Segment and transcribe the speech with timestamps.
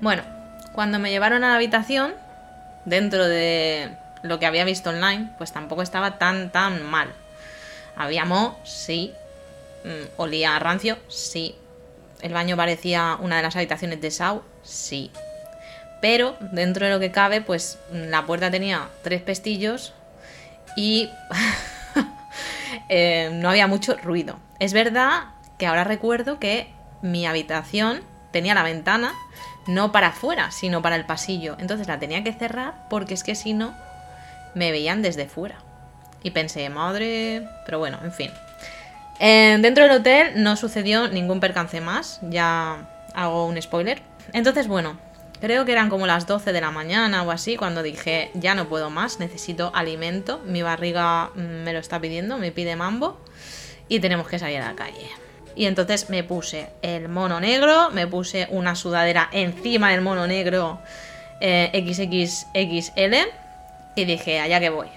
[0.00, 0.22] Bueno,
[0.72, 2.14] cuando me llevaron a la habitación,
[2.86, 7.12] dentro de lo que había visto online, pues tampoco estaba tan, tan mal.
[7.96, 9.12] Había mo, sí.
[9.84, 11.54] Mm, olía a rancio, sí.
[12.22, 15.10] El baño parecía una de las habitaciones de Sau, sí.
[16.00, 19.92] Pero dentro de lo que cabe, pues la puerta tenía tres pestillos
[20.76, 21.10] y
[22.88, 24.38] eh, no había mucho ruido.
[24.60, 25.24] Es verdad
[25.58, 26.72] que ahora recuerdo que
[27.02, 29.12] mi habitación tenía la ventana
[29.70, 31.56] no para afuera, sino para el pasillo.
[31.58, 33.74] Entonces la tenía que cerrar porque es que si no,
[34.54, 35.56] me veían desde fuera.
[36.22, 37.48] Y pensé, madre...
[37.64, 38.30] Pero bueno, en fin.
[39.18, 42.20] Eh, dentro del hotel no sucedió ningún percance más.
[42.22, 44.02] Ya hago un spoiler.
[44.32, 44.98] Entonces, bueno,
[45.40, 48.68] creo que eran como las 12 de la mañana o así cuando dije, ya no
[48.68, 50.40] puedo más, necesito alimento.
[50.44, 53.20] Mi barriga mm, me lo está pidiendo, me pide mambo.
[53.88, 55.08] Y tenemos que salir a la calle.
[55.56, 60.80] Y entonces me puse el mono negro, me puse una sudadera encima del mono negro
[61.40, 63.14] eh, XXXL
[63.96, 64.88] y dije, allá que voy.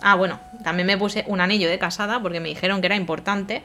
[0.00, 3.62] Ah, bueno, también me puse un anillo de casada porque me dijeron que era importante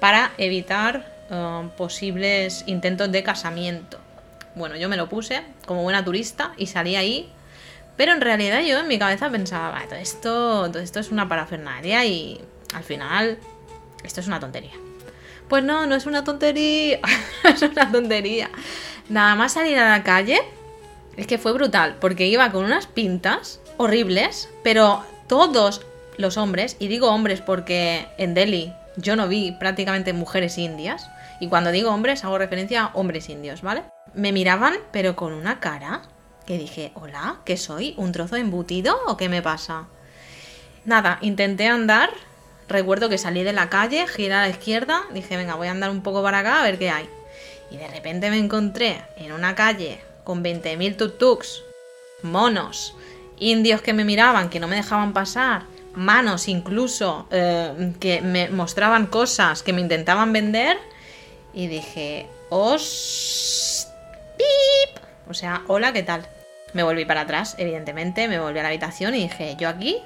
[0.00, 3.98] para evitar eh, posibles intentos de casamiento.
[4.54, 7.30] Bueno, yo me lo puse como buena turista y salí ahí.
[7.96, 12.04] Pero en realidad yo en mi cabeza pensaba, todo esto, todo esto es una parafernalia
[12.06, 12.40] y
[12.74, 13.38] al final
[14.02, 14.72] esto es una tontería.
[15.50, 17.00] Pues no, no es una tontería.
[17.44, 18.50] es una tontería.
[19.08, 20.40] Nada más salir a la calle,
[21.16, 25.84] es que fue brutal, porque iba con unas pintas horribles, pero todos
[26.18, 31.48] los hombres, y digo hombres porque en Delhi yo no vi prácticamente mujeres indias, y
[31.48, 33.82] cuando digo hombres hago referencia a hombres indios, ¿vale?
[34.14, 36.02] Me miraban, pero con una cara
[36.46, 37.94] que dije, hola, ¿qué soy?
[37.96, 39.88] ¿Un trozo embutido o qué me pasa?
[40.84, 42.10] Nada, intenté andar
[42.70, 45.90] recuerdo que salí de la calle, giré a la izquierda, dije, venga, voy a andar
[45.90, 47.08] un poco para acá a ver qué hay.
[47.70, 51.62] Y de repente me encontré en una calle con 20.000 tuk-tuks,
[52.22, 52.96] monos,
[53.38, 59.06] indios que me miraban, que no me dejaban pasar, manos incluso, eh, que me mostraban
[59.06, 60.78] cosas, que me intentaban vender.
[61.52, 63.88] Y dije, os...
[64.36, 65.02] ¡Pip!
[65.28, 66.26] O sea, hola, ¿qué tal?
[66.72, 69.98] Me volví para atrás, evidentemente, me volví a la habitación y dije, yo aquí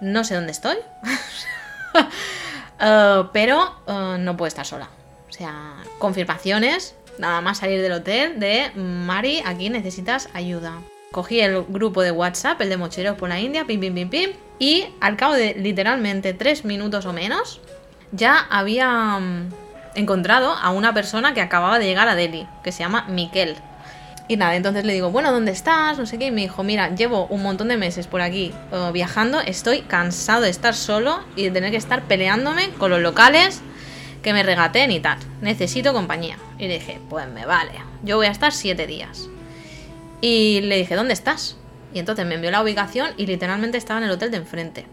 [0.00, 0.76] no sé dónde estoy.
[2.82, 4.88] Eh, pero eh, no puedo estar sola.
[5.28, 10.72] O sea, confirmaciones, nada más salir del hotel de Mari, aquí necesitas ayuda.
[11.12, 14.30] Cogí el grupo de WhatsApp, el de mochileros por la India, pim, pim, pim, pim,
[14.58, 17.60] y al cabo de literalmente tres minutos o menos,
[18.12, 19.50] ya había mm,
[19.96, 23.56] encontrado a una persona que acababa de llegar a Delhi, que se llama Miquel.
[24.30, 25.98] Y nada, entonces le digo, bueno, ¿dónde estás?
[25.98, 26.26] No sé qué.
[26.26, 30.42] Y me dijo, mira, llevo un montón de meses por aquí eh, viajando, estoy cansado
[30.42, 33.60] de estar solo y de tener que estar peleándome con los locales
[34.22, 35.18] que me regateen y tal.
[35.40, 36.36] Necesito compañía.
[36.60, 37.72] Y le dije, pues me vale,
[38.04, 39.28] yo voy a estar siete días.
[40.20, 41.56] Y le dije, ¿dónde estás?
[41.92, 44.86] Y entonces me envió la ubicación y literalmente estaba en el hotel de enfrente.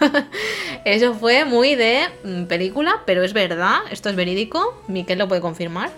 [0.84, 5.40] Eso fue muy de mm, película, pero es verdad, esto es verídico, Miquel lo puede
[5.40, 5.88] confirmar.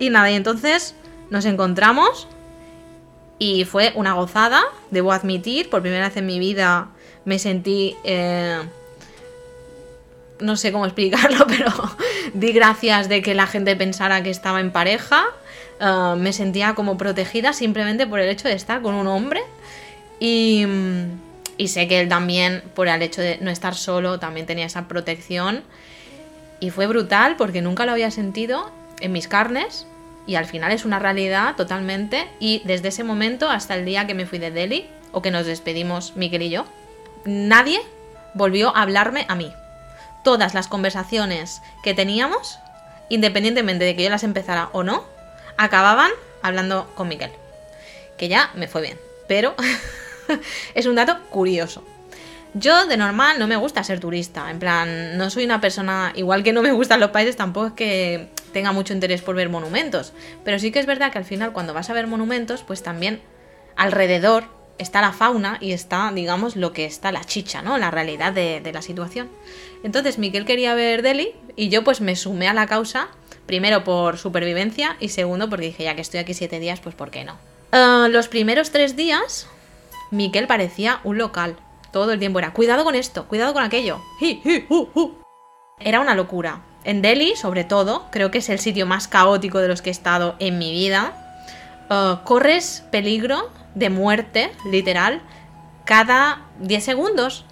[0.00, 0.96] Y nada, y entonces
[1.30, 2.28] nos encontramos
[3.38, 6.88] y fue una gozada, debo admitir, por primera vez en mi vida
[7.24, 7.96] me sentí...
[8.04, 8.60] Eh,
[10.40, 11.70] no sé cómo explicarlo, pero
[12.34, 15.24] di gracias de que la gente pensara que estaba en pareja.
[15.80, 19.40] Eh, me sentía como protegida simplemente por el hecho de estar con un hombre.
[20.20, 20.66] Y,
[21.56, 24.86] y, sé que él también, por el hecho de no estar solo, también tenía esa
[24.88, 25.62] protección.
[26.60, 28.70] Y fue brutal porque nunca lo había sentido
[29.00, 29.86] en mis carnes
[30.26, 34.14] y al final es una realidad totalmente y desde ese momento hasta el día que
[34.14, 36.64] me fui de Delhi o que nos despedimos Miquel y yo,
[37.24, 37.80] nadie
[38.34, 39.52] volvió a hablarme a mí.
[40.22, 42.58] Todas las conversaciones que teníamos,
[43.08, 45.04] independientemente de que yo las empezara o no,
[45.56, 46.10] acababan
[46.42, 47.30] hablando con Miquel.
[48.16, 48.98] Que ya me fue bien,
[49.28, 49.54] pero
[50.74, 51.84] es un dato curioso.
[52.54, 56.44] Yo de normal no me gusta ser turista, en plan, no soy una persona, igual
[56.44, 60.14] que no me gustan los países, tampoco es que tenga mucho interés por ver monumentos,
[60.44, 63.20] pero sí que es verdad que al final cuando vas a ver monumentos, pues también
[63.76, 64.44] alrededor
[64.78, 67.76] está la fauna y está, digamos, lo que está la chicha, ¿no?
[67.76, 69.28] La realidad de, la situación.
[69.82, 73.08] Entonces Miquel quería ver Delhi y yo pues me sumé a la causa,
[73.44, 77.10] primero por supervivencia y segundo porque dije, ya que estoy aquí siete días, pues ¿por
[77.10, 77.36] qué no?
[77.72, 79.46] Eh, los primeros tres días,
[80.10, 81.58] Miquel parecía un local
[81.94, 84.02] todo el tiempo era, cuidado con esto, cuidado con aquello.
[85.80, 86.62] Era una locura.
[86.84, 89.92] En Delhi, sobre todo, creo que es el sitio más caótico de los que he
[89.92, 91.12] estado en mi vida.
[91.90, 95.22] Uh, corres peligro de muerte, literal,
[95.84, 97.44] cada 10 segundos.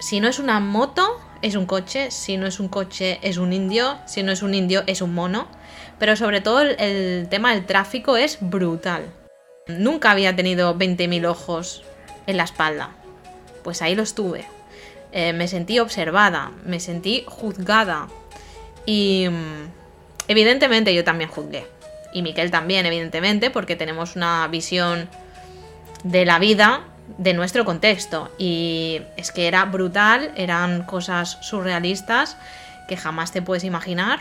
[0.00, 2.10] Si no es una moto, es un coche.
[2.10, 3.98] Si no es un coche, es un indio.
[4.06, 5.48] Si no es un indio, es un mono.
[5.98, 9.06] pero sobre todo el, el tema del tráfico es brutal.
[9.66, 11.82] Nunca había tenido 20.000 ojos
[12.26, 12.90] en la espalda.
[13.64, 14.46] Pues ahí los tuve.
[15.12, 18.08] Eh, me sentí observada, me sentí juzgada.
[18.84, 21.66] Y mm, evidentemente yo también juzgué.
[22.12, 25.08] Y Miquel también, evidentemente, porque tenemos una visión
[26.04, 26.82] de la vida
[27.16, 28.30] de nuestro contexto.
[28.38, 32.36] Y es que era brutal, eran cosas surrealistas
[32.88, 34.20] que jamás te puedes imaginar.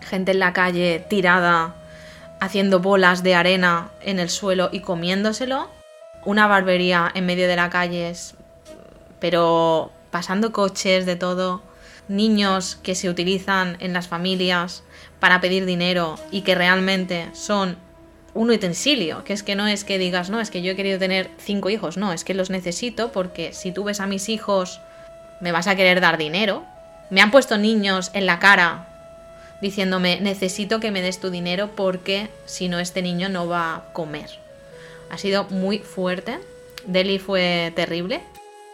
[0.00, 1.74] Gente en la calle tirada,
[2.40, 5.70] haciendo bolas de arena en el suelo y comiéndoselo.
[6.24, 8.12] Una barbería en medio de la calle,
[9.20, 11.62] pero pasando coches de todo.
[12.08, 14.82] Niños que se utilizan en las familias
[15.20, 17.76] para pedir dinero y que realmente son
[18.34, 20.98] un utensilio, que es que no es que digas, no, es que yo he querido
[20.98, 24.80] tener cinco hijos, no, es que los necesito porque si tú ves a mis hijos
[25.40, 26.64] me vas a querer dar dinero.
[27.10, 28.86] Me han puesto niños en la cara
[29.60, 33.92] diciéndome, necesito que me des tu dinero porque si no este niño no va a
[33.92, 34.30] comer.
[35.10, 36.38] Ha sido muy fuerte.
[36.86, 38.20] Delhi fue terrible.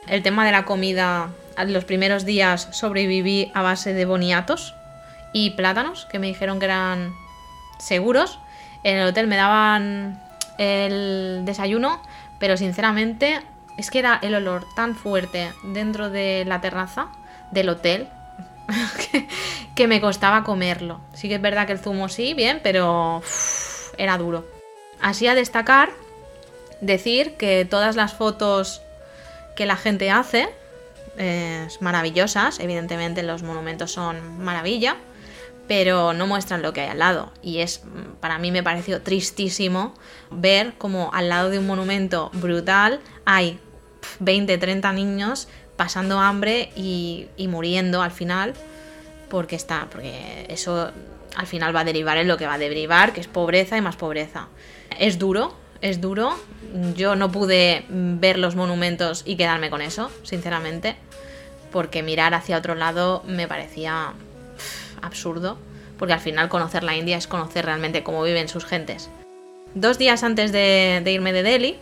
[0.06, 1.30] El tema de la comida,
[1.66, 4.74] los primeros días sobreviví a base de boniatos
[5.32, 7.14] y plátanos, que me dijeron que eran
[7.78, 8.38] seguros.
[8.84, 10.22] En el hotel me daban
[10.58, 12.00] el desayuno,
[12.38, 13.40] pero sinceramente
[13.76, 17.08] es que era el olor tan fuerte dentro de la terraza
[17.50, 18.08] del hotel
[19.74, 21.00] que, me costaba comerlo.
[21.14, 23.22] Sí que es verdad que el zumo sí, bien, pero
[23.98, 24.46] era duro.
[25.00, 25.90] Así a destacar,
[26.80, 28.82] decir que todas las fotos
[29.56, 30.48] que la gente hace,
[31.18, 34.96] eh, maravillosas, evidentemente los monumentos son maravilla,
[35.66, 37.32] pero no muestran lo que hay al lado.
[37.42, 37.82] Y es,
[38.20, 39.94] para mí me pareció tristísimo
[40.30, 43.58] ver como al lado de un monumento brutal hay
[44.20, 48.54] 20, 30 niños pasando hambre y, y muriendo al final,
[49.28, 50.92] porque está, porque eso
[51.34, 53.80] al final va a derivar en lo que va a derivar, que es pobreza y
[53.80, 54.48] más pobreza.
[54.98, 56.34] Es duro, es duro.
[56.94, 60.96] Yo no pude ver los monumentos y quedarme con eso, sinceramente,
[61.70, 64.12] porque mirar hacia otro lado me parecía
[65.02, 65.58] absurdo,
[65.98, 69.08] porque al final conocer la India es conocer realmente cómo viven sus gentes.
[69.74, 71.76] Dos días antes de, irme de Delhi,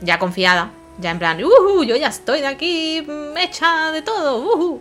[0.00, 3.06] ya confiada, ya en plan, uh, yo ya estoy de aquí,
[3.40, 4.80] hecha de todo,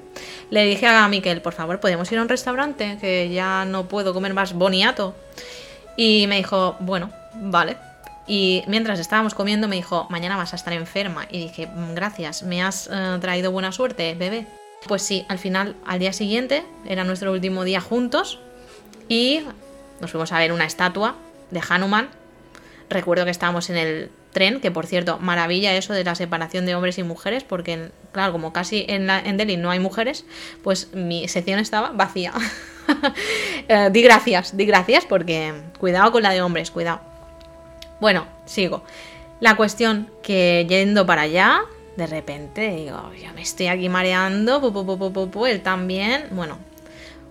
[0.50, 2.98] Le dije a Miquel, por favor, ¿podemos ir a un restaurante?
[3.00, 5.16] Que ya no puedo comer más boniato.
[5.96, 7.87] Y me dijo, bueno, vale.
[8.28, 11.28] Y mientras estábamos comiendo me dijo, mañana vas a estar enferma.
[11.32, 14.46] Y dije, mm, gracias, me has eh, traído buena suerte, bebé.
[14.88, 18.40] Pues sí, al final, al día siguiente, era nuestro último día juntos
[19.10, 19.42] y
[20.02, 21.16] nos fuimos a ver una estatua
[21.52, 22.10] de Hanuman.
[22.90, 26.76] Recuerdo que estábamos en el tren, que por cierto, maravilla eso de la separación de
[26.76, 30.26] hombres y mujeres, porque claro, como casi en, la, en Delhi no hay mujeres,
[30.64, 32.34] pues mi sección estaba vacía.
[33.68, 37.02] Eh, di gracias, di gracias porque cuidado con la de hombres, cuidado.
[38.00, 38.84] Bueno, sigo.
[39.40, 41.62] La cuestión que yendo para allá,
[41.96, 44.62] de repente digo, ya me estoy aquí mareando,
[45.46, 46.58] él también, bueno,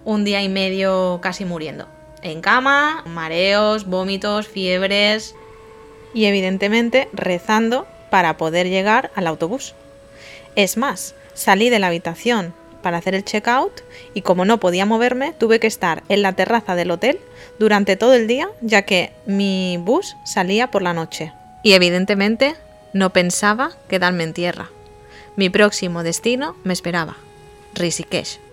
[0.05, 1.89] un día y medio casi muriendo.
[2.23, 5.35] En cama, mareos, vómitos, fiebres
[6.15, 9.75] y evidentemente rezando para poder llegar al autobús.
[10.55, 12.55] Es más, salí de la habitación
[12.87, 13.81] para hacer el checkout
[14.15, 17.19] y como no podía moverme, tuve que estar en la terraza del hotel
[17.59, 21.33] durante todo el día, ya que mi bus salía por la noche.
[21.65, 22.55] Y evidentemente
[22.93, 24.71] no pensaba quedarme en tierra.
[25.35, 27.17] Mi próximo destino me esperaba,
[27.75, 28.46] Rishikesh.